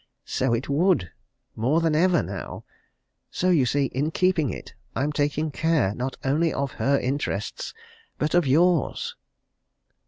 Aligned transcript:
So 0.25 0.55
it 0.55 0.67
would 0.67 1.11
more 1.55 1.79
than 1.79 1.93
ever, 1.95 2.23
now. 2.23 2.63
So, 3.29 3.51
you 3.51 3.67
see, 3.67 3.85
in 3.85 4.09
keeping 4.09 4.49
it, 4.49 4.73
I'm 4.95 5.11
taking 5.13 5.51
care, 5.51 5.93
not 5.93 6.17
only 6.23 6.51
of 6.51 6.71
her 6.81 6.97
interests, 6.97 7.75
but 8.17 8.33
of 8.33 8.47
yours!" 8.47 9.15